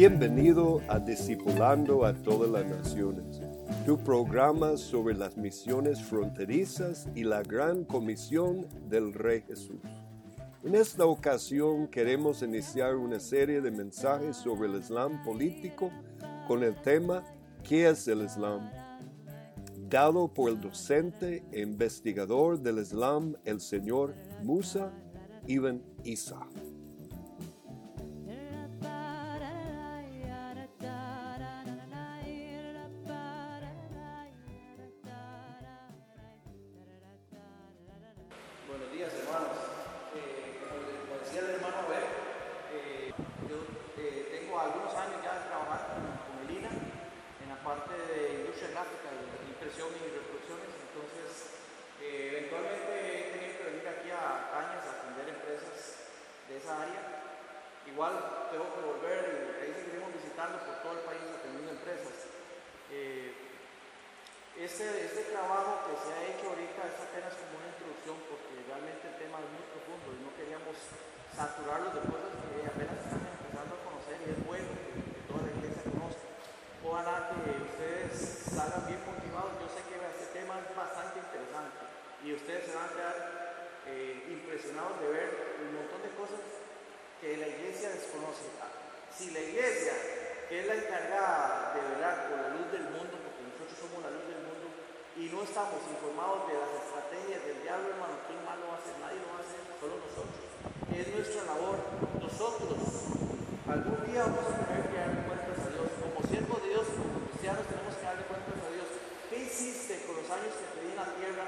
[0.00, 3.42] Bienvenido a Discipulando a todas las naciones,
[3.84, 9.82] tu programa sobre las misiones fronterizas y la gran comisión del Rey Jesús.
[10.64, 15.90] En esta ocasión queremos iniciar una serie de mensajes sobre el Islam político
[16.48, 17.22] con el tema
[17.62, 18.70] ¿Qué es el Islam?
[19.90, 24.90] dado por el docente e investigador del Islam, el señor Musa
[25.46, 26.40] Ibn Isa.
[48.80, 49.12] gráficas,
[49.44, 50.72] impresión y reproducciones.
[50.88, 51.28] Entonces,
[52.00, 56.08] eh, eventualmente he tenido que venir aquí a Cañas a atender empresas
[56.48, 57.28] de esa área.
[57.84, 62.32] Igual tengo que volver y ahí seguiremos visitando por todo el país atendiendo empresas.
[62.88, 63.36] Eh,
[64.56, 69.12] este, este trabajo que se ha hecho ahorita es apenas como una introducción porque realmente
[69.12, 70.76] el tema es muy profundo y no queríamos
[71.36, 75.44] saturarlos de cosas que apenas están empezando a conocer y es bueno que, que toda
[75.44, 76.28] la iglesia conozca.
[76.80, 77.59] Ojalá que
[89.20, 89.92] si la iglesia,
[90.48, 94.08] que es la encargada de velar por la luz del mundo, porque nosotros somos la
[94.16, 94.72] luz del mundo,
[95.12, 98.80] y no estamos informados de las estrategias del diablo, hermano, ¿quién más lo va a
[98.80, 98.96] hacer?
[98.96, 100.40] Nadie lo va a hacer, solo nosotros.
[100.88, 101.76] Es nuestra labor.
[102.16, 102.80] Nosotros,
[103.68, 105.88] algún día vamos a tener que darle cuentas a Dios.
[106.00, 108.88] Como siervos de Dios, como cristianos, tenemos que darle cuentas a Dios.
[109.28, 109.40] ¿Qué
[109.90, 111.46] hiciste con los años que te di en la tierra?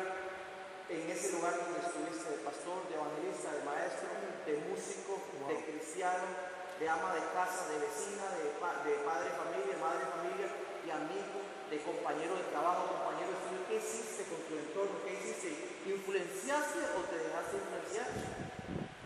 [0.90, 4.12] en ese lugar donde estuviste de pastor, de evangelista, de maestro,
[4.44, 6.28] de músico, de cristiano,
[6.76, 10.48] de ama de casa, de vecina, de, de padre de familia, madre de familia,
[10.84, 13.64] y amigo, de compañero de trabajo, compañero de estudio.
[13.72, 15.00] ¿Qué hiciste con tu entorno?
[15.00, 15.48] ¿Qué hiciste?
[15.88, 18.08] ¿Influenciaste o te dejaste influenciar?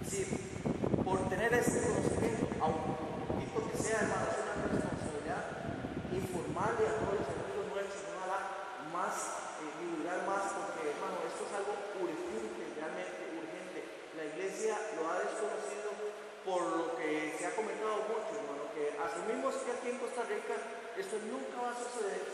[0.03, 0.27] Sí,
[1.07, 2.99] por tener este conocimiento, aunque
[3.47, 5.45] que sea, hermano, es una responsabilidad
[6.11, 8.27] informarle a todos los amigos nuestros, no
[8.97, 9.13] más,
[9.61, 13.79] eh, divulgar más, porque, hermano, esto es algo urgente, realmente urgente.
[14.17, 15.93] La iglesia lo ha desconocido
[16.49, 20.57] por lo que se ha comentado mucho, hermano, que asumimos que aquí en Rica
[20.97, 22.25] esto nunca va a suceder.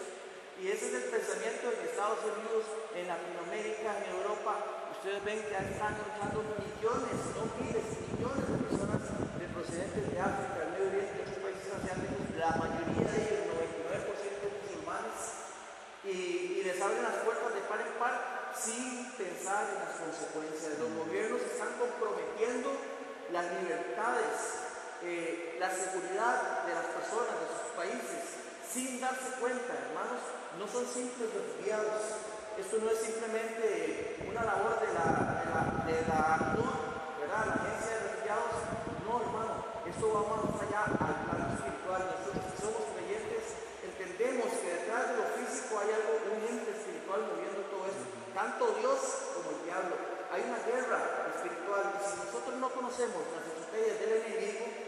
[0.62, 2.62] Y ese es el pensamiento en Estados Unidos,
[2.94, 4.86] en Latinoamérica, en Europa.
[4.94, 10.62] Ustedes ven que están luchando millones, no miles, millones de personas de procedentes de África,
[10.62, 15.18] del Medio Oriente, de otros países asiáticos, la mayoría de ellos, el 99% musulmanes,
[16.06, 18.14] y les abren las puertas de par en par
[18.54, 20.78] sin pensar en las consecuencias.
[20.78, 22.70] Los gobiernos están comprometiendo
[23.34, 24.70] las libertades,
[25.04, 30.22] eh, la seguridad de las personas, de sus países, sin darse cuenta, hermanos,
[30.58, 32.00] no son simples refugiados.
[32.56, 35.06] Esto no es simplemente una labor de la,
[35.36, 36.52] de la, de la
[37.20, 37.46] ¿verdad?
[37.48, 38.54] La agencia de refugiados.
[39.04, 39.54] No, hermano,
[39.88, 42.00] esto va más allá al plano espiritual.
[42.12, 43.44] Nosotros que somos creyentes
[43.84, 48.04] entendemos que detrás de lo físico hay algo, un ente espiritual moviendo todo eso.
[48.32, 49.00] Tanto Dios
[49.36, 49.96] como el diablo.
[50.32, 54.81] Hay una guerra espiritual y si nosotros no conocemos las estrategias del enemigo,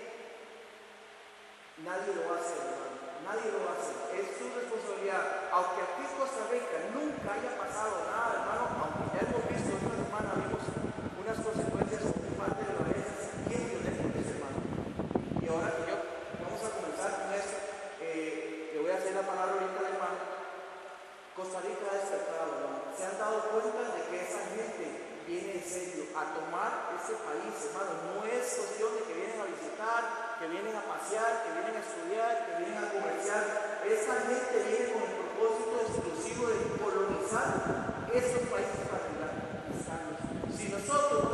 [1.85, 2.97] Nadie lo hacer, hermano.
[3.29, 3.93] Nadie lo hacer.
[4.17, 5.53] Es su responsabilidad.
[5.53, 9.93] Aunque aquí en Costa Rica nunca haya pasado nada, hermano, aunque ya hemos visto esta
[9.93, 14.59] semana, vimos unas consecuencias por parte de la violencia bien violentas, hermano.
[14.65, 15.97] Y ahora que yo
[16.41, 17.57] vamos a comenzar con esto,
[18.01, 20.21] eh, le voy a hacer la palabra ahorita al hermano.
[21.37, 22.81] Costa Rica ha despertado, hermano.
[22.97, 24.85] Se han dado cuenta de que esa gente
[25.29, 27.93] viene en serio a tomar ese país, hermano.
[28.09, 31.81] No es cuestión de que vienen a visitar, que vienen a pasear, que vienen a
[31.81, 33.81] estudiar, que vienen a comerciar.
[33.81, 37.49] Esa gente viene con el propósito exclusivo de colonizar
[38.13, 39.33] esos países llegar
[40.53, 41.34] Si nosotros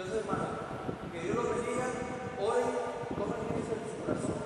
[0.00, 0.48] Entonces, hermano,
[1.12, 1.84] que Dios los bendiga,
[2.40, 2.72] oren,
[3.20, 4.40] tomen esto en su corazón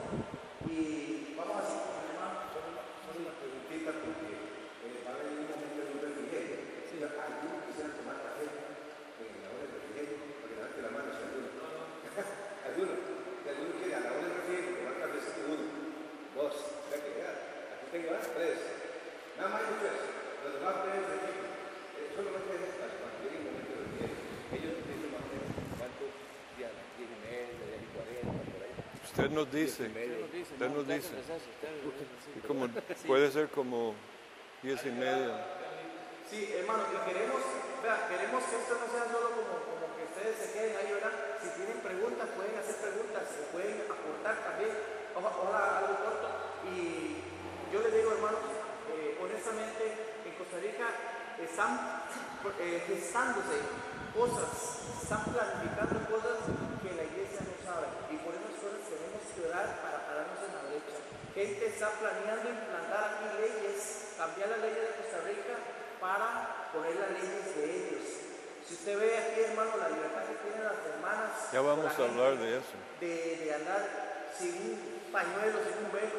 [0.67, 2.43] y vamos así con el hermano.
[2.51, 6.59] Solo una preguntita porque eh, va a venir un momento de un refrigerio.
[6.91, 11.09] Si alguno quisiera tomar café en la hora del refrigerio, para que levante la mano
[11.15, 11.47] si alguno.
[11.55, 12.95] alguno.
[12.99, 15.71] Si alguno quiere a la hora del refrigerio tomar café, si uno,
[16.35, 16.55] dos,
[16.91, 17.31] ya que ya.
[17.31, 18.27] Aquí tengo ¿eh?
[18.27, 18.59] tres.
[19.39, 20.03] Nada más hay tres.
[20.43, 21.31] Los demás tres de aquí.
[21.95, 24.19] Eh, solamente es para cuando llegue el momento del refrigerio.
[24.55, 26.11] Ellos dicen más o menos cuántos
[26.55, 28.75] días, diez y media, diez y cuarenta, por ahí.
[29.03, 31.15] Usted nos dice, usted nos dice.
[32.37, 32.69] Y como,
[33.07, 33.95] puede ser como
[34.63, 35.47] diez y media.
[36.31, 37.41] Sí, hermano, y queremos,
[37.83, 41.13] vea, queremos que esto no sea solo como, como que ustedes se queden ahí, ¿verdad?
[41.43, 44.73] Si tienen preguntas, pueden hacer preguntas, se pueden aportar también.
[45.15, 46.29] Oja- Ojalá algo corto.
[46.73, 47.21] Y
[47.71, 48.41] yo les digo, hermanos,
[48.97, 49.85] eh, honestamente,
[50.27, 50.89] en Costa Rica
[51.39, 52.03] están
[52.59, 53.61] eh, gestándose
[54.17, 54.49] cosas,
[55.03, 56.39] están planificando cosas
[56.83, 57.87] que la iglesia no sabe.
[58.11, 60.97] Y por esas cosas tenemos que orar para pararnos en la brecha.
[61.45, 65.61] Gente está planeando implantar aquí leyes, cambiar las leyes de Costa Rica
[66.01, 68.05] para poner las leyes de ellos.
[68.65, 71.53] Si usted ve aquí, hermano, la libertad que tienen las hermanas.
[71.53, 72.73] Ya vamos a hablar de eso.
[72.97, 73.85] De, de andar
[74.33, 76.17] sin un pañuelo, sin un velo,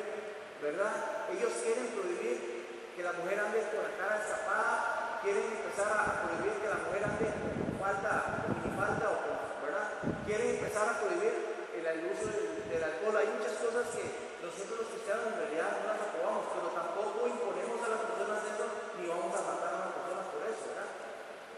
[0.61, 0.93] ¿verdad?
[1.33, 6.53] Ellos quieren prohibir que la mujer ande con la cara destapada, quieren empezar a, prohibir
[6.61, 9.89] que la mujer ande con falda, con minifalda o con, ¿verdad?
[10.21, 11.33] Quieren empezar a prohibir
[11.73, 13.17] el, el uso del, del alcohol.
[13.17, 17.81] Hay muchas cosas que nosotros los cristianos en realidad no las aprobamos, pero tampoco imponemos
[17.81, 18.65] a las personas eso
[19.01, 20.89] ni vamos a matar a una persona por eso, ¿verdad?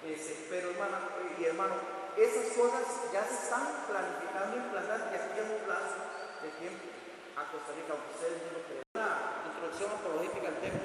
[0.08, 1.04] Este, pero hermana
[1.36, 1.76] y hermano,
[2.16, 6.00] esas cosas ya se están planificando implantar de aquí a un plazo
[6.40, 6.88] de tiempo
[7.36, 8.78] a Costa Rica, ustedes no lo.
[8.98, 10.80] Una introducción apologética al tema.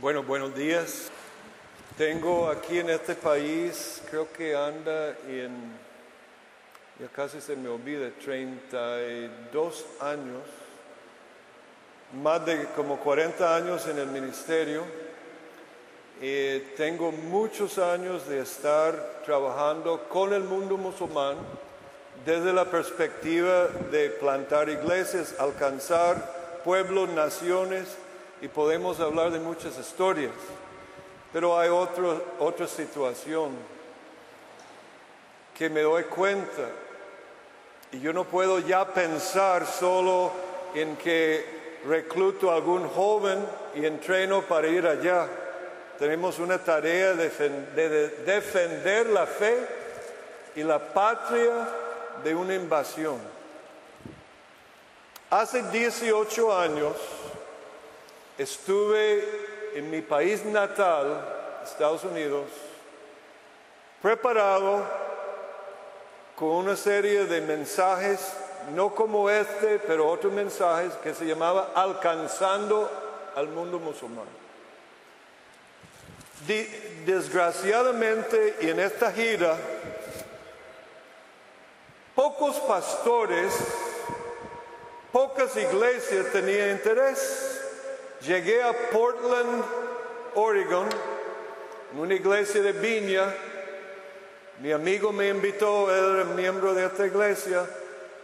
[0.00, 1.10] Bueno, buenos días.
[1.98, 5.85] Tengo aquí en este país, creo que anda en,
[6.98, 10.42] ya casi se me olvida, 32 años,
[12.22, 14.82] más de como 40 años en el ministerio.
[16.22, 21.36] Eh, tengo muchos años de estar trabajando con el mundo musulmán
[22.24, 27.98] desde la perspectiva de plantar iglesias, alcanzar pueblos, naciones,
[28.40, 30.32] y podemos hablar de muchas historias.
[31.30, 33.50] Pero hay otro, otra situación
[35.56, 36.70] que me doy cuenta
[37.92, 40.32] y yo no puedo ya pensar solo
[40.74, 45.28] en que recluto a algún joven y entreno para ir allá.
[45.98, 47.30] Tenemos una tarea de,
[47.74, 49.66] de defender la fe
[50.56, 51.68] y la patria
[52.22, 53.18] de una invasión.
[55.30, 56.96] Hace 18 años
[58.36, 59.24] estuve
[59.74, 62.46] en mi país natal, Estados Unidos,
[64.02, 65.05] preparado
[66.36, 68.20] con una serie de mensajes,
[68.74, 72.90] no como este, pero otros mensajes que se llamaba Alcanzando
[73.34, 74.26] al mundo musulmán.
[77.06, 79.56] Desgraciadamente, y en esta gira,
[82.14, 83.54] pocos pastores,
[85.10, 87.62] pocas iglesias tenían interés.
[88.20, 89.64] Llegué a Portland,
[90.34, 90.88] Oregon,
[91.92, 93.34] en una iglesia de Viña.
[94.60, 97.64] Mi amigo me invitó, él era miembro de esta iglesia.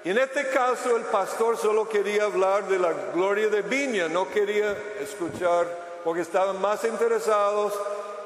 [0.05, 4.29] Y en este caso el pastor solo quería hablar de la gloria de Viña, no
[4.29, 5.67] quería escuchar,
[6.03, 7.75] porque estaban más interesados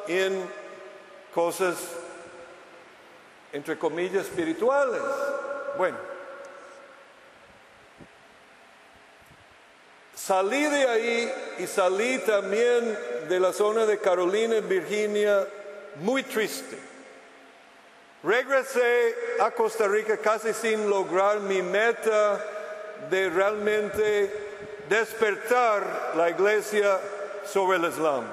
[0.07, 0.49] en
[1.35, 1.77] cosas,
[3.53, 5.03] entre comillas, espirituales.
[5.77, 5.99] Bueno,
[10.27, 12.99] Salí de ahí y salí también
[13.29, 15.47] de la zona de Carolina, Virginia,
[16.01, 16.77] muy triste.
[18.27, 22.45] Regresé a Costa Rica casi sin lograr mi meta
[23.09, 24.31] de realmente
[24.89, 26.99] despertar la iglesia
[27.45, 28.25] sobre el Islam.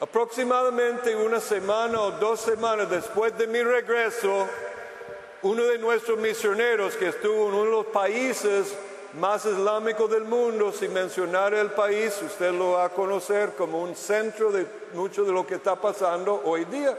[0.00, 4.46] Aproximadamente una semana o dos semanas después de mi regreso,
[5.42, 8.72] uno de nuestros misioneros que estuvo en uno de los países
[9.18, 13.96] más islámico del mundo, sin mencionar el país, usted lo va a conocer como un
[13.96, 14.64] centro de
[14.94, 16.96] mucho de lo que está pasando hoy día,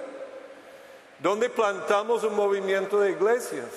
[1.24, 3.70] donde plantamos un movimiento de iglesias.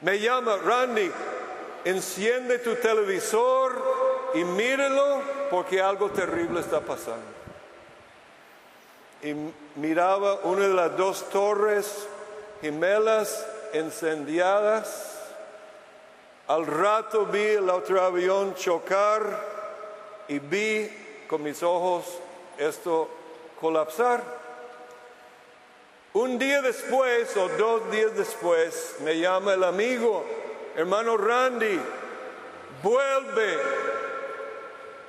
[0.00, 1.10] Me llama Randy,
[1.84, 3.80] enciende tu televisor
[4.34, 7.24] y mírelo porque algo terrible está pasando.
[9.22, 9.34] Y
[9.76, 12.08] miraba una de las dos torres
[12.60, 15.10] gemelas incendiadas
[16.48, 19.22] al rato vi el otro avión chocar
[20.26, 20.90] y vi
[21.28, 22.06] con mis ojos
[22.58, 23.08] esto
[23.60, 24.39] colapsar.
[26.12, 30.26] Un día después o dos días después me llama el amigo,
[30.74, 31.78] hermano Randy,
[32.82, 33.58] vuelve,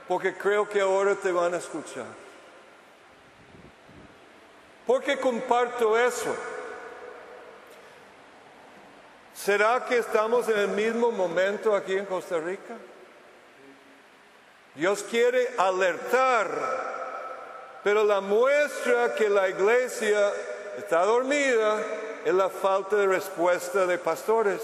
[0.07, 2.05] porque creo que ahora te van a escuchar.
[4.85, 6.35] ¿Por qué comparto eso?
[9.33, 12.75] ¿Será que estamos en el mismo momento aquí en Costa Rica?
[14.75, 16.47] Dios quiere alertar,
[17.83, 20.31] pero la muestra que la iglesia
[20.77, 21.79] está dormida
[22.25, 24.61] es la falta de respuesta de pastores.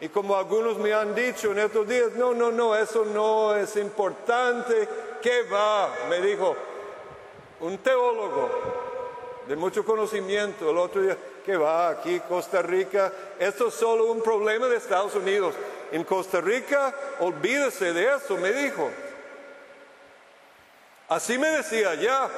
[0.00, 3.74] Y como algunos me han dicho en estos días, no, no, no, eso no es
[3.76, 4.88] importante.
[5.20, 5.92] ¿Qué va?
[6.08, 6.54] Me dijo
[7.60, 8.48] un teólogo
[9.48, 13.12] de mucho conocimiento el otro día que va aquí, Costa Rica.
[13.38, 15.54] Esto es solo un problema de Estados Unidos.
[15.90, 18.88] En Costa Rica, olvídese de eso, me dijo.
[21.08, 22.28] Así me decía, ya,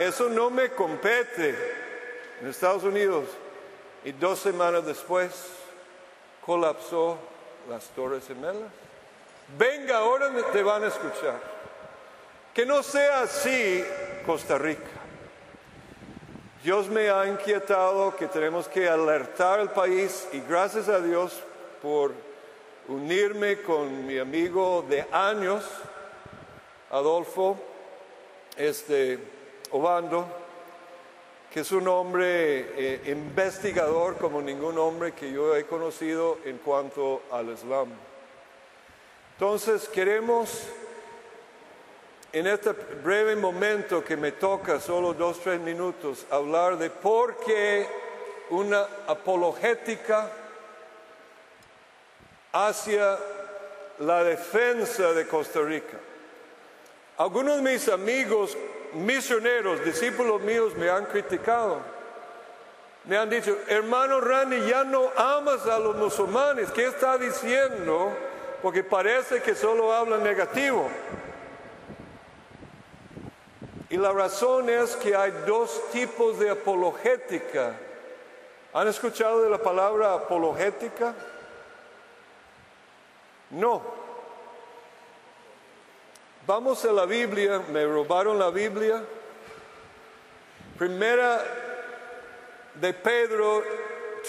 [0.00, 1.75] eso no me compete
[2.40, 3.24] en Estados Unidos.
[4.04, 5.32] Y dos semanas después
[6.44, 7.18] colapsó
[7.68, 8.70] las Torres Gemelas.
[9.58, 11.40] Venga, ahora te van a escuchar.
[12.54, 13.84] Que no sea así
[14.24, 14.84] Costa Rica.
[16.62, 21.40] Dios me ha inquietado que tenemos que alertar al país y gracias a Dios
[21.80, 22.12] por
[22.88, 25.64] unirme con mi amigo de años,
[26.90, 27.56] Adolfo
[28.56, 29.18] este,
[29.70, 30.26] Obando,
[31.56, 37.22] que es un hombre eh, investigador como ningún hombre que yo he conocido en cuanto
[37.32, 37.88] al Islam.
[39.32, 40.64] Entonces queremos
[42.30, 47.88] en este breve momento que me toca, solo dos, tres minutos, hablar de por qué
[48.50, 50.30] una apologética
[52.52, 53.18] hacia
[54.00, 55.98] la defensa de Costa Rica.
[57.16, 58.54] Algunos de mis amigos
[58.94, 61.80] misioneros, discípulos míos me han criticado.
[63.04, 66.70] Me han dicho, hermano Randy, ya no amas a los musulmanes.
[66.72, 68.12] ¿Qué está diciendo?
[68.62, 70.90] Porque parece que solo habla negativo.
[73.88, 77.74] Y la razón es que hay dos tipos de apologética.
[78.72, 81.14] ¿Han escuchado de la palabra apologética?
[83.50, 84.05] No.
[86.46, 89.02] Vamos a la Biblia, me robaron la Biblia.
[90.78, 91.42] Primera
[92.72, 93.64] de Pedro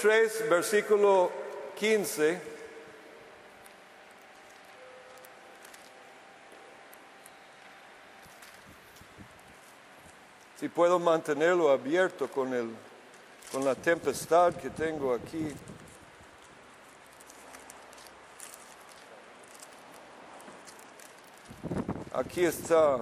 [0.02, 1.30] 3, versículo
[1.78, 2.42] 15.
[10.60, 12.72] Si puedo mantenerlo abierto con, el,
[13.52, 15.54] con la tempestad que tengo aquí.
[22.18, 22.98] Aquí está.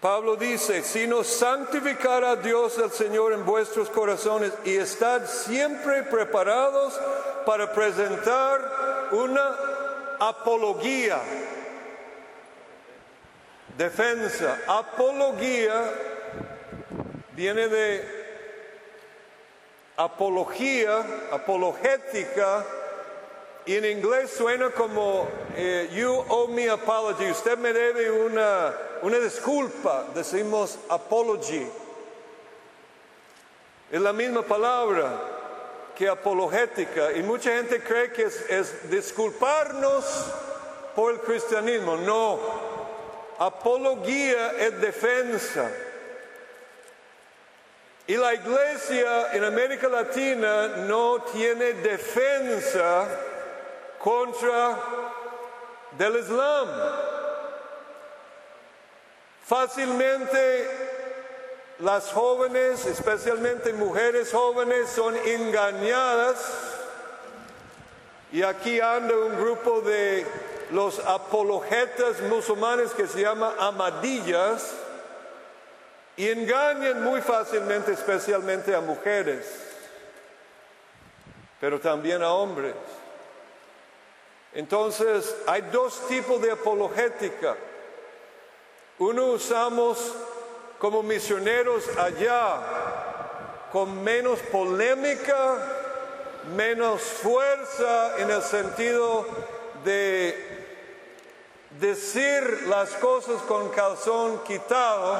[0.00, 6.94] Pablo dice, sino santificar a Dios el Señor en vuestros corazones y estad siempre preparados
[7.44, 9.56] para presentar una
[10.20, 11.20] apología,
[13.76, 14.56] defensa.
[14.68, 15.82] Apología
[17.34, 18.04] viene de
[19.96, 22.64] apología, apologética,
[23.66, 29.18] y en inglés suena como eh, you owe me apology, usted me debe una, una
[29.18, 31.66] disculpa, decimos apology.
[33.92, 35.20] Es la misma palabra
[35.94, 40.04] que apologética y mucha gente cree que es, es disculparnos
[40.94, 41.96] por el cristianismo.
[41.96, 42.38] No,
[43.38, 45.70] apología es defensa.
[48.06, 53.08] Y la iglesia en América Latina no tiene defensa
[54.02, 54.78] contra
[55.92, 56.68] del Islam.
[59.44, 60.90] Fácilmente
[61.80, 66.36] las jóvenes, especialmente mujeres jóvenes, son engañadas.
[68.32, 70.26] Y aquí anda un grupo de
[70.70, 74.72] los apologetas musulmanes que se llama amadillas
[76.16, 79.46] y engañan muy fácilmente, especialmente a mujeres,
[81.58, 82.74] pero también a hombres.
[84.52, 87.56] Entonces, hay dos tipos de apologética.
[88.98, 90.14] Uno usamos
[90.78, 92.60] como misioneros allá,
[93.70, 95.58] con menos polémica,
[96.56, 99.24] menos fuerza en el sentido
[99.84, 100.36] de
[101.78, 105.16] decir las cosas con calzón quitado.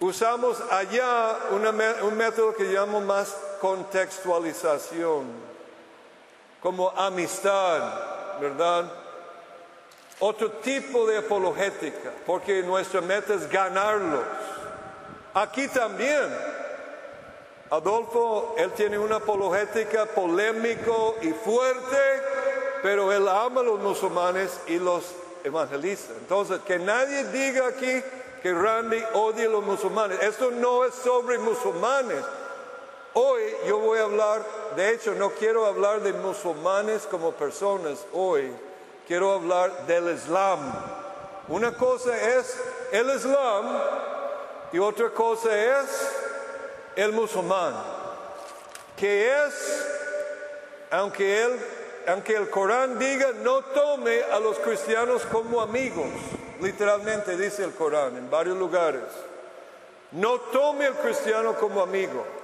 [0.00, 5.45] Usamos allá un método que llamo más contextualización
[6.66, 7.80] como amistad,
[8.40, 8.90] ¿verdad?
[10.18, 14.24] Otro tipo de apologética, porque nuestra meta es ganarlos.
[15.32, 16.24] Aquí también,
[17.70, 21.98] Adolfo, él tiene una apologética polémico y fuerte,
[22.82, 25.04] pero él ama a los musulmanes y los
[25.44, 26.14] evangeliza.
[26.18, 28.02] Entonces, que nadie diga aquí
[28.42, 30.20] que Randy odia a los musulmanes.
[30.20, 32.24] Esto no es sobre musulmanes.
[33.18, 34.44] Hoy yo voy a hablar,
[34.76, 38.52] de hecho no quiero hablar de musulmanes como personas hoy,
[39.08, 40.60] quiero hablar del Islam.
[41.48, 42.54] Una cosa es
[42.92, 43.80] el Islam
[44.70, 45.86] y otra cosa es
[46.94, 47.74] el musulmán,
[48.98, 49.86] que es,
[50.90, 51.58] aunque,
[52.08, 56.10] aunque el Corán diga, no tome a los cristianos como amigos,
[56.60, 59.04] literalmente dice el Corán en varios lugares,
[60.12, 62.35] no tome al cristiano como amigo.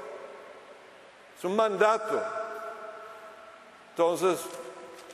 [1.42, 2.22] Es un mandato.
[3.90, 4.38] Entonces,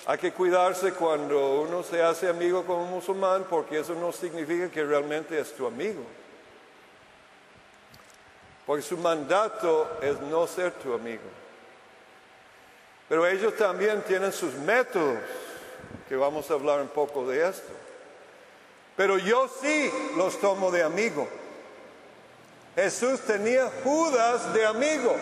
[0.04, 4.70] hay que cuidarse cuando uno se hace amigo con un musulmán porque eso no significa
[4.70, 6.02] que realmente es tu amigo.
[8.66, 11.22] Porque su mandato es no ser tu amigo.
[13.08, 15.16] Pero ellos también tienen sus métodos,
[16.10, 17.72] que vamos a hablar un poco de esto.
[18.98, 21.26] Pero yo sí los tomo de amigo.
[22.74, 25.16] Jesús tenía Judas de amigo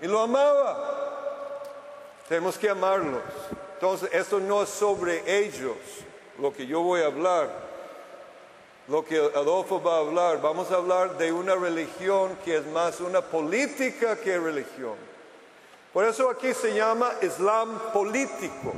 [0.00, 1.60] y lo amaba.
[2.28, 3.22] Tenemos que amarlos.
[3.74, 5.76] Entonces, esto no es sobre ellos
[6.38, 7.68] lo que yo voy a hablar.
[8.88, 13.00] Lo que Adolfo va a hablar, vamos a hablar de una religión que es más
[13.00, 14.94] una política que religión.
[15.92, 18.72] Por eso aquí se llama Islam político,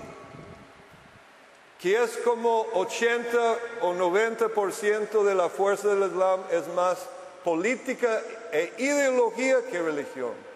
[1.80, 6.98] que es como 80 o 90% de la fuerza del Islam es más
[7.44, 8.20] política
[8.52, 10.49] e ideología que religión.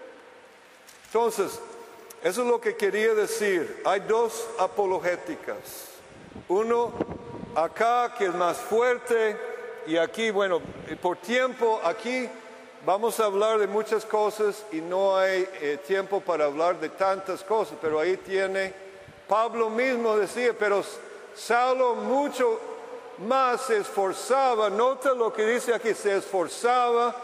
[1.14, 1.61] Entonces,
[2.24, 3.83] eso es lo que quería decir.
[3.85, 5.87] Hay dos apologéticas.
[6.48, 6.90] Uno
[7.55, 9.38] acá que es más fuerte
[9.87, 10.61] y aquí, bueno,
[11.00, 12.29] por tiempo aquí
[12.85, 17.44] vamos a hablar de muchas cosas y no hay eh, tiempo para hablar de tantas
[17.44, 18.74] cosas, pero ahí tiene,
[19.29, 20.83] Pablo mismo decía, pero
[21.37, 22.59] Saulo mucho
[23.18, 27.14] más se esforzaba, nota lo que dice aquí, se esforzaba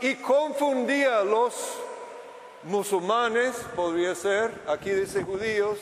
[0.00, 1.52] y confundía a los
[2.64, 5.78] musulmanes, podría ser, aquí dice judíos,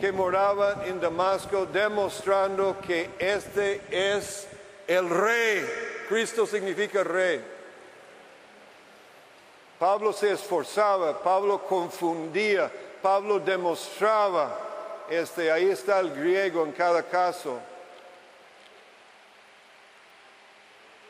[0.00, 4.46] que moraban en Damasco, demostrando que este es
[4.86, 5.66] el rey.
[6.08, 7.42] Cristo significa rey.
[9.78, 12.70] Pablo se esforzaba, Pablo confundía,
[13.02, 14.58] Pablo demostraba,
[15.10, 17.58] este, ahí está el griego en cada caso.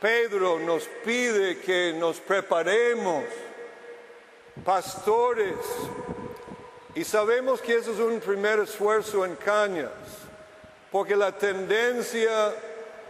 [0.01, 3.25] Pedro nos pide que nos preparemos,
[4.62, 5.57] pastores,
[6.95, 9.90] y sabemos que eso es un primer esfuerzo en cañas,
[10.93, 12.55] porque la tendencia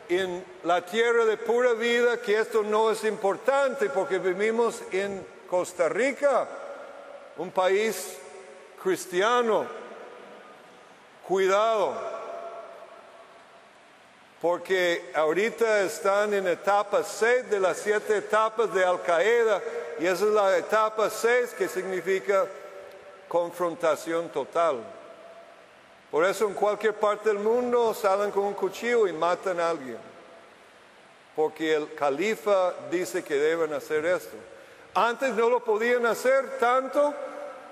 [0.09, 5.89] en la tierra de pura vida que esto no es importante, porque vivimos en Costa
[5.89, 6.49] Rica,
[7.37, 8.17] un país
[8.83, 9.67] cristiano.
[11.27, 11.95] Cuidado,
[14.43, 19.63] porque ahorita están en etapa 6 de las siete etapas de Al Qaeda
[19.99, 22.47] y esa es la etapa 6 que significa
[23.29, 24.83] confrontación total.
[26.11, 29.99] Por eso en cualquier parte del mundo salen con un cuchillo y matan a alguien.
[31.35, 34.37] Porque el califa dice que deben hacer esto.
[34.95, 37.13] Antes no lo podían hacer tanto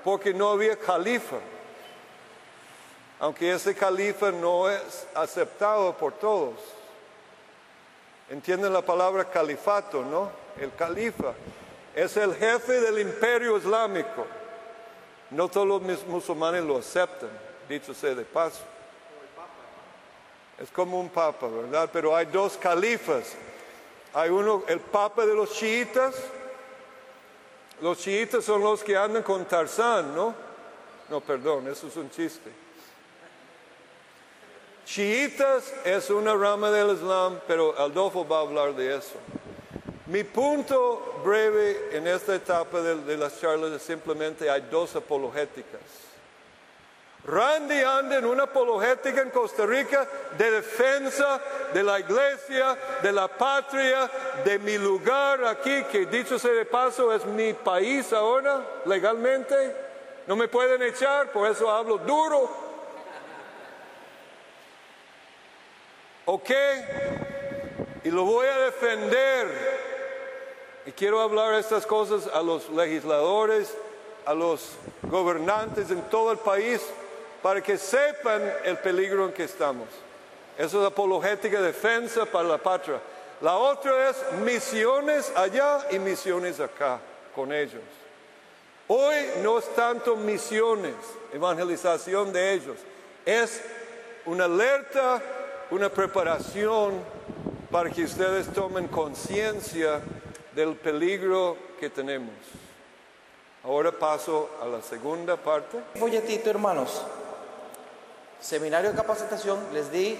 [0.03, 1.37] porque no había califa.
[3.21, 6.55] Aunque ese califa no es aceptado por todos.
[8.29, 10.31] ¿Entienden la palabra califato, no?
[10.61, 11.33] El califa
[11.94, 14.26] es el jefe del imperio islámico.
[15.31, 17.31] No todos los musulmanes lo aceptan,
[17.68, 18.62] dicho sea de paso.
[20.59, 21.90] Es como un papa, ¿verdad?
[21.92, 23.35] Pero hay dos califas.
[24.14, 26.14] Hay uno, el papa de los chiitas.
[27.81, 30.35] Los chiitas son los que andan con Tarzán, ¿no?
[31.09, 32.50] No, perdón, eso es un chiste.
[34.85, 39.14] Chiitas es una rama del Islam, pero Aldolfo va a hablar de eso.
[40.12, 45.81] Mi punto breve en esta etapa de, las charlas es simplemente hay dos apologéticas.
[47.25, 51.40] Randy anda en una apologética en Costa Rica de defensa
[51.72, 54.11] de la iglesia, de la patria,
[54.44, 59.75] de mi lugar aquí, que dicho sea de paso es mi país ahora, legalmente.
[60.27, 62.51] No me pueden echar, por eso hablo duro.
[66.27, 66.51] ¿Ok?
[68.05, 69.82] Y lo voy a defender
[70.92, 73.74] y quiero hablar estas cosas a los legisladores,
[74.26, 76.83] a los gobernantes en todo el país,
[77.42, 79.88] para que sepan el peligro en que estamos.
[80.59, 83.00] Eso es apologética defensa para la patria.
[83.40, 87.00] La otra es misiones allá y misiones acá
[87.35, 87.83] con ellos.
[88.87, 90.94] Hoy no es tanto misiones,
[91.33, 92.76] evangelización de ellos,
[93.24, 93.62] es
[94.26, 95.22] una alerta,
[95.70, 97.02] una preparación
[97.70, 100.02] para que ustedes tomen conciencia
[100.55, 102.35] del peligro que tenemos.
[103.65, 105.79] Ahora paso a la segunda parte.
[105.99, 107.03] Folletito, hermanos.
[108.41, 110.19] Seminario de capacitación, les di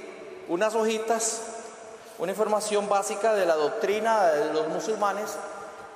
[0.49, 1.42] unas hojitas,
[2.18, 5.37] una información básica de la doctrina de los musulmanes.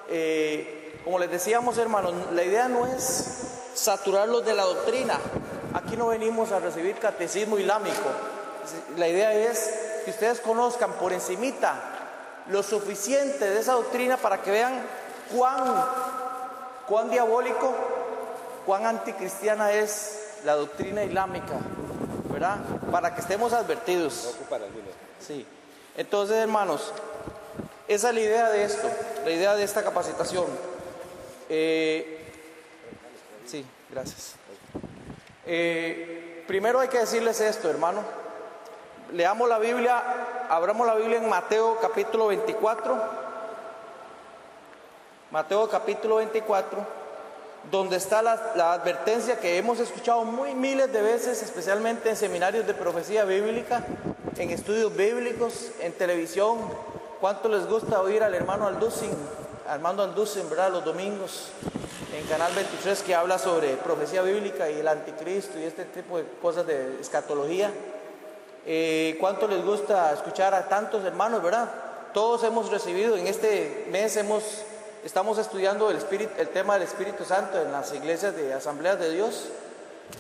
[0.08, 5.20] Eh, como les decíamos, hermanos, la idea no es saturarlos de la doctrina.
[5.72, 8.10] Aquí no venimos a recibir catecismo islámico.
[8.96, 11.95] La idea es que ustedes conozcan por encimita
[12.48, 14.80] lo suficiente de esa doctrina para que vean
[15.34, 15.84] cuán,
[16.86, 17.74] cuán diabólico,
[18.64, 21.54] cuán anticristiana es la doctrina islámica,
[22.30, 22.58] ¿verdad?
[22.90, 24.36] Para que estemos advertidos.
[25.20, 25.46] Sí.
[25.96, 26.92] Entonces, hermanos,
[27.88, 28.88] esa es la idea de esto,
[29.24, 30.46] la idea de esta capacitación.
[31.48, 32.32] Eh,
[33.46, 34.34] sí, gracias.
[35.46, 38.02] Eh, primero hay que decirles esto, hermano.
[39.12, 40.02] Leamos la Biblia
[40.48, 42.96] abramos la Biblia en Mateo capítulo 24.
[45.30, 46.78] Mateo capítulo 24,
[47.70, 52.74] donde está la, advertencia que hemos escuchado muy miles de veces, especialmente en seminarios de
[52.74, 53.84] profecía bíblica,
[54.36, 56.58] en estudios bíblicos, en televisión.
[57.20, 59.10] ¿Cuánto les gusta oír al hermano Alducin,
[59.68, 60.70] Armando Alducin, ¿verdad?
[60.70, 61.48] Los domingos
[62.16, 66.24] en Canal 23 que habla sobre profecía bíblica y el anticristo y este tipo de
[66.40, 67.72] cosas de escatología.
[68.68, 71.68] Eh, ¿Cuánto les gusta escuchar a tantos hermanos, verdad?
[72.12, 74.42] Todos hemos recibido, en este mes hemos,
[75.04, 79.12] estamos estudiando el, espíritu, el tema del Espíritu Santo en las iglesias de Asambleas de
[79.12, 79.50] Dios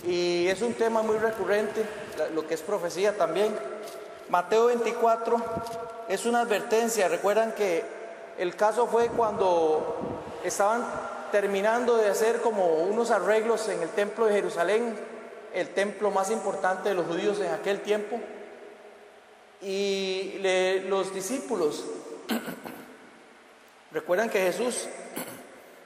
[0.04, 1.84] y es un tema muy recurrente,
[2.34, 3.52] lo que es profecía también.
[4.28, 5.36] Mateo 24
[6.08, 7.08] es una advertencia.
[7.08, 7.84] Recuerdan que
[8.38, 9.96] el caso fue cuando
[10.44, 10.84] estaban
[11.32, 14.96] terminando de hacer como unos arreglos en el templo de Jerusalén,
[15.52, 18.20] el templo más importante de los judíos en aquel tiempo.
[19.62, 20.38] Y
[20.88, 21.84] los discípulos,
[23.92, 24.86] recuerdan que Jesús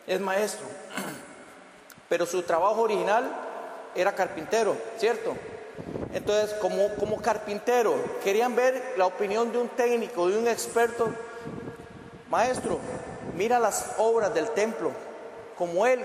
[0.06, 0.66] es maestro,
[2.09, 3.30] pero su trabajo original
[3.94, 5.37] era carpintero, ¿cierto?
[6.12, 11.09] Entonces, como, carpintero, querían ver la opinión de un técnico, de un experto.
[12.28, 12.78] Maestro,
[13.37, 14.90] mira las obras del templo.
[15.56, 16.04] Como él,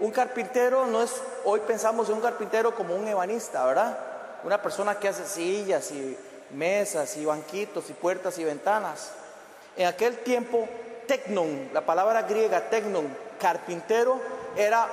[0.00, 3.98] un carpintero no es, hoy pensamos en un carpintero como un ebanista, ¿verdad?
[4.44, 6.16] Una persona que hace sillas y
[6.52, 9.12] mesas y banquitos y puertas y ventanas.
[9.76, 10.68] En aquel tiempo,
[11.06, 13.06] tecnon, la palabra griega tecnon,
[13.40, 14.20] carpintero,
[14.56, 14.86] era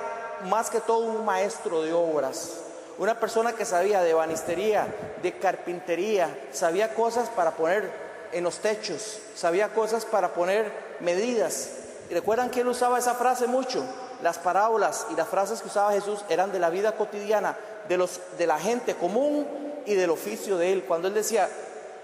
[0.48, 2.60] más que todo un maestro de obras
[3.00, 4.86] una persona que sabía de banistería,
[5.22, 7.90] de carpintería, sabía cosas para poner
[8.30, 10.70] en los techos, sabía cosas para poner
[11.00, 11.70] medidas.
[12.10, 13.82] Y recuerdan que él usaba esa frase mucho.
[14.22, 17.56] Las parábolas y las frases que usaba Jesús eran de la vida cotidiana,
[17.88, 19.46] de, los, de la gente común
[19.86, 20.84] y del oficio de él.
[20.84, 21.48] Cuando él decía,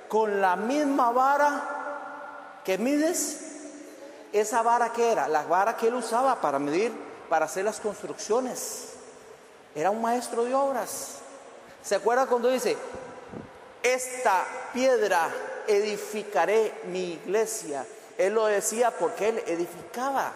[0.09, 3.41] con la misma vara que mides,
[4.33, 6.93] esa vara que era, la vara que él usaba para medir,
[7.29, 8.93] para hacer las construcciones.
[9.75, 11.19] Era un maestro de obras.
[11.83, 12.77] ¿Se acuerda cuando dice,
[13.83, 15.31] esta piedra
[15.67, 17.87] edificaré mi iglesia?
[18.19, 20.33] Él lo decía porque él edificaba,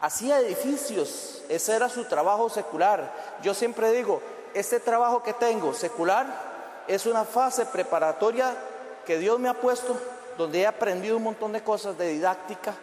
[0.00, 3.12] hacía edificios, ese era su trabajo secular.
[3.42, 4.22] Yo siempre digo,
[4.54, 6.26] este trabajo que tengo secular
[6.86, 8.54] es una fase preparatoria
[9.04, 9.96] que Dios me ha puesto,
[10.38, 12.74] donde he aprendido un montón de cosas de didáctica,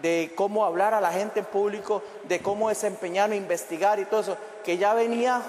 [0.00, 4.36] de cómo hablar a la gente en público, de cómo desempeñarme, investigar y todo eso,
[4.64, 5.40] que ya venía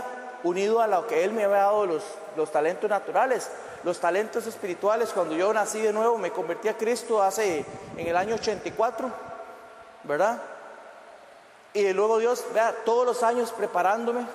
[0.44, 2.04] unido a lo que Él me había dado los,
[2.36, 3.50] los talentos naturales,
[3.84, 5.10] los talentos espirituales.
[5.10, 7.66] Cuando yo nací de nuevo, me convertí a Cristo hace
[7.98, 9.10] en el año 84,
[10.04, 10.42] ¿verdad?
[11.74, 14.26] Y luego Dios, vea, todos los años preparándome,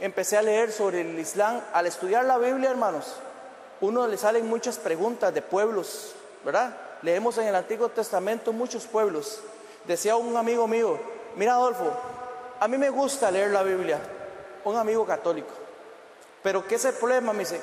[0.00, 1.60] empecé a leer sobre el Islam.
[1.72, 3.16] Al estudiar la Biblia, hermanos,
[3.80, 6.76] uno le salen muchas preguntas de pueblos, ¿verdad?
[7.02, 9.40] Leemos en el Antiguo Testamento muchos pueblos.
[9.84, 10.98] Decía un amigo mío,
[11.36, 11.92] mira Adolfo,
[12.58, 13.98] a mí me gusta leer la Biblia,
[14.64, 15.52] un amigo católico,
[16.42, 17.32] pero ¿qué es el problema?
[17.32, 17.60] Me dice,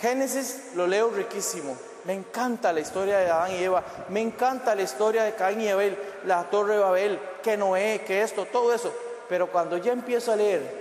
[0.00, 4.82] Génesis lo leo riquísimo, me encanta la historia de Adán y Eva, me encanta la
[4.82, 8.92] historia de Caín y Abel, la torre de Babel, que Noé, que esto, todo eso,
[9.28, 10.79] pero cuando ya empiezo a leer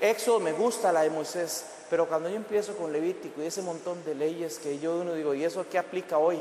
[0.00, 4.04] Éxodo me gusta la de Moisés, pero cuando yo empiezo con Levítico y ese montón
[4.04, 6.38] de leyes que yo uno digo, ¿y eso qué aplica hoy?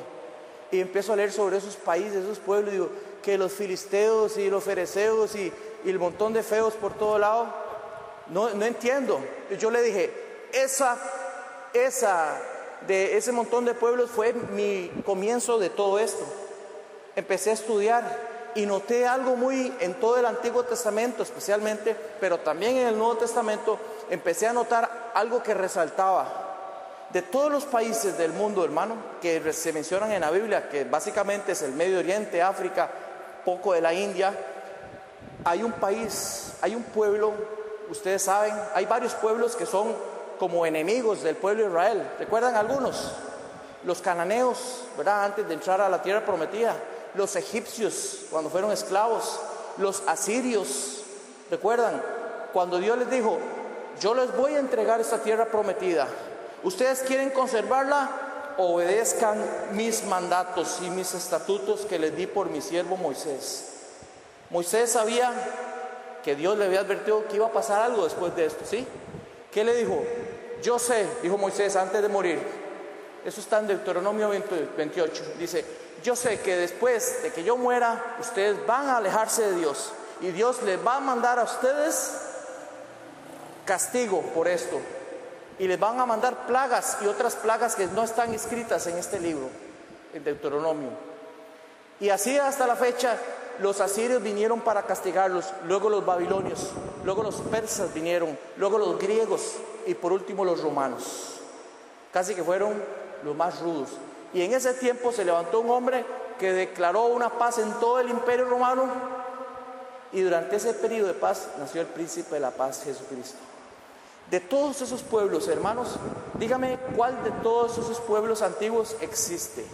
[0.71, 2.89] Y empiezo a leer sobre esos países, esos pueblos, digo,
[3.23, 5.51] que los filisteos y los fereceos y,
[5.85, 7.45] el montón de feos por todo lado,
[8.27, 9.19] no, no entiendo.
[9.59, 10.11] Yo le dije,
[10.51, 10.97] esa,
[11.75, 12.41] esa,
[12.87, 16.25] de ese montón de pueblos fue mi comienzo de todo esto.
[17.15, 22.77] Empecé a estudiar y noté algo muy en todo el Antiguo Testamento especialmente, pero también
[22.77, 23.77] en el Nuevo Testamento,
[24.09, 26.45] empecé a notar algo que resaltaba
[27.11, 31.51] de todos los países del mundo, hermano, que se mencionan en la Biblia, que básicamente
[31.51, 32.89] es el Medio Oriente, África,
[33.43, 34.33] poco de la India,
[35.43, 37.31] hay un país, hay un pueblo,
[37.89, 39.93] ustedes saben, hay varios pueblos que son
[40.39, 42.11] como enemigos del pueblo de Israel.
[42.19, 43.13] ¿Recuerdan algunos?
[43.83, 45.25] Los cananeos, ¿verdad?
[45.25, 46.75] Antes de entrar a la tierra prometida,
[47.15, 49.39] los egipcios cuando fueron esclavos,
[49.77, 51.03] los asirios,
[51.49, 52.01] ¿recuerdan?
[52.53, 53.37] Cuando Dios les dijo,
[54.01, 56.07] yo les voy a entregar esta tierra prometida,
[56.65, 58.09] Ustedes quieren conservarla,
[58.57, 59.37] obedezcan
[59.73, 63.65] mis mandatos y mis estatutos que les di por mi siervo Moisés.
[64.49, 65.31] Moisés sabía
[66.23, 68.87] que Dios le había advertido que iba a pasar algo después de esto, ¿sí?
[69.51, 70.03] ¿Qué le dijo?
[70.63, 72.39] Yo sé, dijo Moisés antes de morir.
[73.23, 75.23] Eso está en Deuteronomio 28.
[75.37, 75.63] Dice,
[76.03, 80.31] yo sé que después de que yo muera, ustedes van a alejarse de Dios y
[80.31, 82.11] Dios les va a mandar a ustedes
[83.65, 84.79] castigo por esto
[85.57, 89.19] y les van a mandar plagas y otras plagas que no están escritas en este
[89.19, 89.49] libro,
[90.13, 90.89] en Deuteronomio.
[91.99, 93.17] Y así hasta la fecha
[93.59, 96.71] los asirios vinieron para castigarlos, luego los babilonios,
[97.03, 99.53] luego los persas vinieron, luego los griegos
[99.85, 101.39] y por último los romanos.
[102.11, 102.73] Casi que fueron
[103.23, 103.89] los más rudos.
[104.35, 106.05] Y en ese tiempo se levantó un hombre
[106.37, 108.83] que declaró una paz en todo el imperio romano
[110.11, 113.37] y durante ese periodo de paz nació el príncipe de la paz, Jesucristo.
[114.29, 115.95] De todos esos pueblos, hermanos,
[116.33, 119.65] dígame cuál de todos esos pueblos antiguos existe.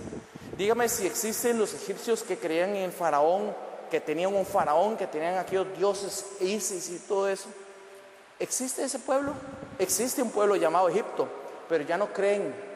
[0.60, 3.56] Dígame si existen los egipcios que creían en faraón,
[3.90, 7.50] que tenían un faraón, que tenían aquellos dioses, Isis y todo eso.
[8.38, 9.34] ¿Existe ese pueblo?
[9.80, 11.28] Existe un pueblo llamado Egipto,
[11.68, 12.71] pero ya no creen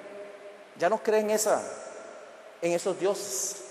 [0.77, 3.61] Ya no creen en esos dioses.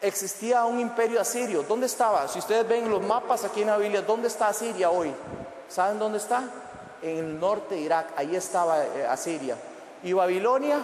[0.00, 1.64] Existía un imperio asirio.
[1.64, 2.28] ¿Dónde estaba?
[2.28, 5.12] Si ustedes ven los mapas aquí en la Biblia, ¿dónde está Asiria hoy?
[5.68, 6.44] ¿Saben dónde está?
[7.02, 8.12] En el norte de Irak.
[8.16, 9.56] Ahí estaba eh, Asiria.
[10.04, 10.78] Y Babilonia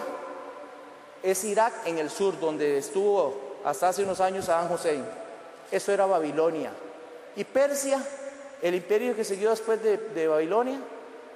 [1.23, 5.05] es Irak en el sur, donde estuvo hasta hace unos años Saddam Hussein.
[5.71, 6.71] Eso era Babilonia.
[7.37, 7.99] Y Persia,
[8.61, 10.77] el imperio que siguió después de, de Babilonia,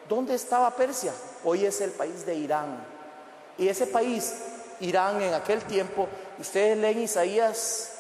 [0.08, 1.14] ¿dónde estaba Persia?
[1.46, 2.86] Hoy es el país de Irán.
[3.60, 4.34] Y ese país,
[4.80, 6.08] Irán en aquel tiempo,
[6.40, 7.92] ustedes leen Isaías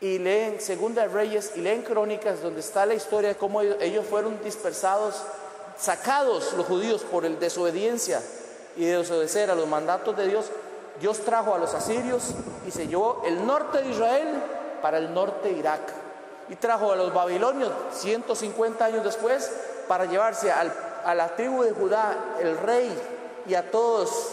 [0.00, 4.42] y leen Segunda Reyes y leen Crónicas donde está la historia de cómo ellos fueron
[4.42, 5.16] dispersados,
[5.76, 8.22] sacados los judíos por el desobediencia
[8.76, 10.46] y desobedecer a los mandatos de Dios.
[10.98, 12.34] Dios trajo a los asirios
[12.66, 14.42] y se llevó el norte de Israel
[14.80, 15.82] para el norte de Irak.
[16.48, 19.50] Y trajo a los babilonios 150 años después
[19.86, 23.17] para llevarse a la tribu de Judá, el rey,
[23.48, 24.30] y a todos,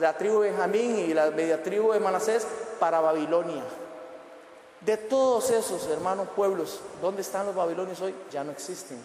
[0.00, 2.46] la tribu de Benjamín y la media tribu de Manasés,
[2.80, 3.62] para Babilonia.
[4.80, 8.14] De todos esos hermanos pueblos, ¿dónde están los babilonios hoy?
[8.30, 8.98] Ya no existen.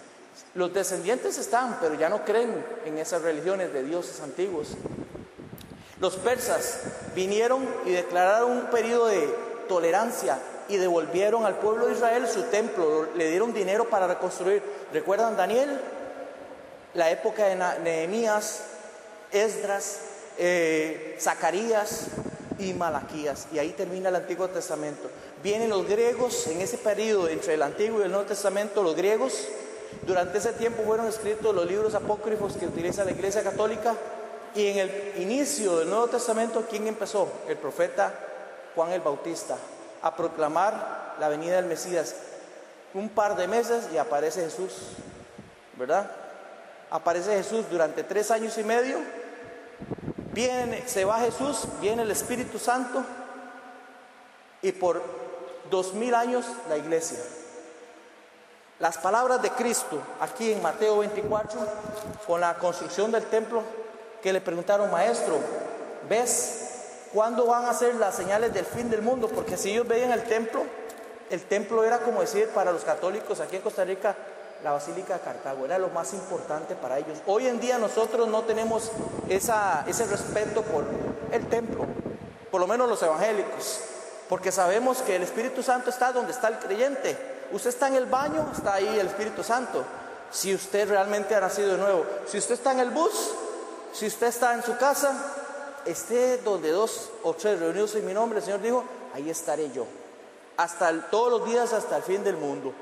[0.56, 4.69] Los descendientes están, pero ya no creen en esas religiones de dioses antiguos.
[6.00, 6.82] Los persas
[7.15, 9.28] vinieron y declararon un periodo de
[9.67, 14.63] tolerancia y devolvieron al pueblo de Israel su templo, le dieron dinero para reconstruir.
[14.93, 15.80] ¿Recuerdan Daniel?
[16.93, 18.63] La época de Nehemías,
[19.31, 19.99] Esdras,
[20.37, 22.07] eh, Zacarías
[22.57, 23.47] y Malaquías.
[23.53, 25.09] Y ahí termina el Antiguo Testamento.
[25.43, 29.47] Vienen los griegos en ese periodo entre el Antiguo y el Nuevo Testamento, los griegos.
[30.05, 33.95] Durante ese tiempo fueron escritos los libros apócrifos que utiliza la Iglesia Católica.
[34.55, 37.31] Y en el inicio del Nuevo Testamento, ¿quién empezó?
[37.47, 38.13] El profeta
[38.75, 39.57] Juan el Bautista
[40.01, 42.15] a proclamar la venida del Mesías.
[42.93, 44.73] Un par de meses y aparece Jesús,
[45.77, 46.09] ¿verdad?
[46.89, 48.97] Aparece Jesús durante tres años y medio.
[50.33, 53.03] Viene, se va Jesús, viene el Espíritu Santo
[54.61, 55.01] y por
[55.69, 57.19] dos mil años la iglesia.
[58.79, 61.59] Las palabras de Cristo aquí en Mateo 24,
[62.25, 63.63] con la construcción del templo,
[64.21, 65.37] que le preguntaron, maestro,
[66.07, 69.27] ¿ves cuándo van a ser las señales del fin del mundo?
[69.27, 70.63] Porque si ellos veían el templo,
[71.29, 74.15] el templo era como decir para los católicos aquí en Costa Rica,
[74.63, 77.19] la Basílica de Cartago, era lo más importante para ellos.
[77.26, 78.91] Hoy en día nosotros no tenemos
[79.30, 80.86] ese respeto por
[81.32, 81.86] el templo,
[82.52, 83.82] por lo menos los evangélicos,
[84.28, 87.17] porque sabemos que el Espíritu Santo está donde está el creyente.
[87.52, 89.84] Usted está en el baño, está ahí el Espíritu Santo.
[90.32, 93.32] Si usted realmente ha nacido de nuevo, si usted está en el bus,
[93.91, 95.15] si usted está en su casa,
[95.86, 98.84] esté donde dos o tres reunidos en mi nombre, el Señor dijo,
[99.15, 99.86] ahí estaré yo.
[100.58, 102.74] Hasta todos los días, hasta el fin del mundo.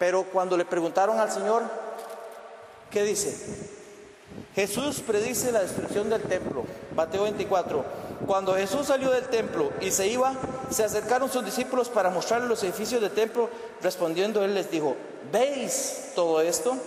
[0.00, 1.62] Pero cuando le preguntaron al Señor,
[2.90, 3.36] ¿qué dice?
[4.54, 6.64] Jesús predice la destrucción del templo.
[6.96, 7.84] Mateo 24.
[8.26, 10.32] Cuando Jesús salió del templo y se iba,
[10.70, 13.50] se acercaron sus discípulos para mostrarle los edificios del templo.
[13.82, 14.96] Respondiendo él les dijo,
[15.30, 16.78] ¿veis todo esto?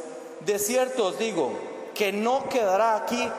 [0.44, 1.52] De cierto os digo
[1.94, 3.30] que no quedará aquí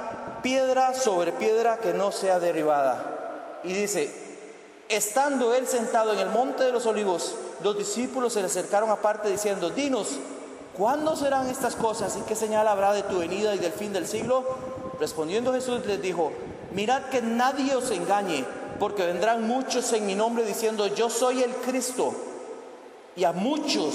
[0.41, 3.59] piedra sobre piedra que no sea derribada.
[3.65, 4.09] Y dice,
[4.89, 9.31] estando él sentado en el monte de los olivos, los discípulos se le acercaron aparte
[9.31, 10.19] diciendo, dinos,
[10.77, 14.07] ¿cuándo serán estas cosas y qué señal habrá de tu venida y del fin del
[14.07, 14.45] siglo?
[15.01, 16.31] Respondiendo Jesús les dijo,
[16.73, 18.45] mirad que nadie os engañe,
[18.79, 22.13] porque vendrán muchos en mi nombre diciendo, yo soy el Cristo,
[23.17, 23.95] y a muchos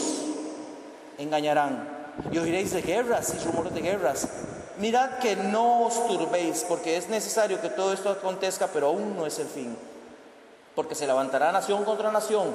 [1.20, 2.16] engañarán.
[2.32, 4.28] Y oiréis de guerras y rumores de guerras.
[4.80, 9.28] Mirad que no os turbéis, porque es necesario que todo esto acontezca, pero aún no
[9.28, 9.78] es el fin.
[10.74, 12.48] Porque se levantará nación contra nación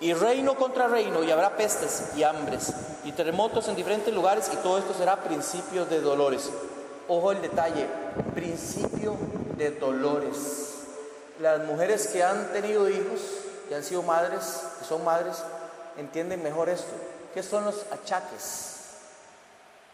[0.00, 2.72] y reino contra reino, y habrá pestes y hambres
[3.04, 6.50] y terremotos en diferentes lugares, y todo esto será principio de dolores.
[7.08, 7.86] Ojo el detalle,
[8.34, 9.16] principio
[9.56, 10.36] de dolores.
[11.40, 13.20] Las mujeres que han tenido hijos,
[13.68, 15.36] que han sido madres, que son madres,
[15.96, 16.92] entienden mejor esto.
[17.34, 18.76] ¿Qué son los achaques?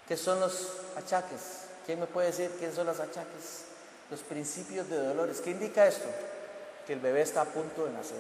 [0.09, 1.66] ¿Qué son los achaques?
[1.85, 3.64] ¿Quién me puede decir qué son los achaques?
[4.11, 5.41] Los principios de dolores.
[5.41, 6.09] ¿Qué indica esto?
[6.87, 8.16] Que el bebé está a punto de nacer.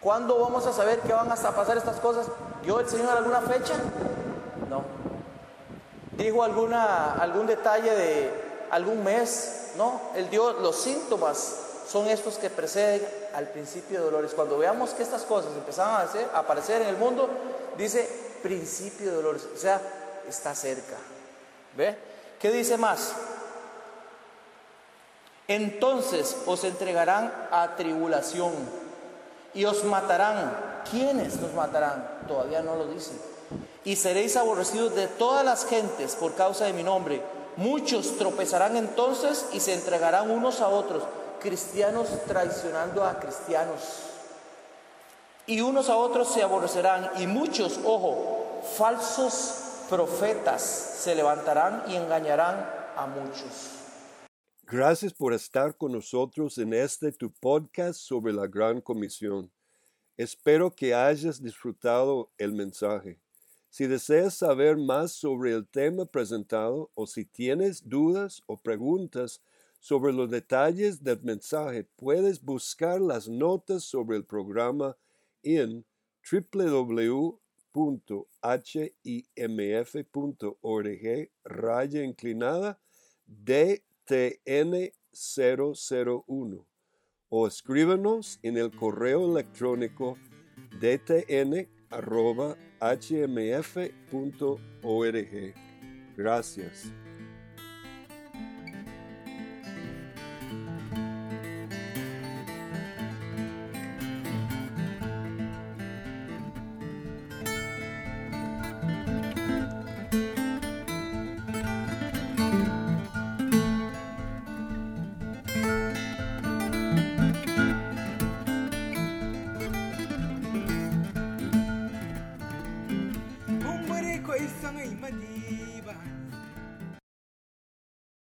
[0.00, 2.26] ¿Cuándo vamos a saber que van a pasar estas cosas?
[2.62, 3.74] ¿Dio el Señor alguna fecha?
[4.70, 4.82] No.
[6.12, 8.30] ¿Dijo alguna, algún detalle de
[8.70, 9.72] algún mes?
[9.76, 10.00] No.
[10.14, 11.56] Él dio los síntomas.
[11.86, 14.32] Son estos que preceden al principio de dolores.
[14.32, 17.28] Cuando veamos que estas cosas empezaban a, a aparecer en el mundo,
[17.76, 18.08] dice
[18.42, 19.46] principio de dolores.
[19.54, 19.82] O sea,
[20.26, 20.96] está cerca.
[21.76, 21.96] ¿Ve?
[22.38, 23.12] ¿Qué dice más?
[25.46, 28.79] Entonces os entregarán a tribulación
[29.54, 30.82] y os matarán.
[30.90, 32.26] ¿Quiénes nos matarán?
[32.26, 33.12] Todavía no lo dice.
[33.84, 37.22] Y seréis aborrecidos de todas las gentes por causa de mi nombre,
[37.60, 41.02] Muchos tropezarán entonces y se entregarán unos a otros,
[41.40, 43.80] cristianos traicionando a cristianos.
[45.46, 49.54] Y unos a otros se aborrecerán y muchos, ojo, falsos
[49.90, 52.64] profetas se levantarán y engañarán
[52.96, 53.79] a muchos.
[54.70, 59.50] Gracias por estar con nosotros en este tu podcast sobre la Gran Comisión.
[60.16, 63.18] Espero que hayas disfrutado el mensaje.
[63.68, 69.42] Si deseas saber más sobre el tema presentado o si tienes dudas o preguntas
[69.80, 74.96] sobre los detalles del mensaje, puedes buscar las notas sobre el programa
[75.42, 75.84] en
[76.30, 77.40] www.himf.org
[81.42, 82.80] raya inclinada
[83.26, 83.89] DTN
[85.12, 86.66] 001
[87.28, 90.18] o escríbanos en el correo electrónico
[90.80, 91.54] dtn.hmf.org.
[96.16, 96.92] Gracias.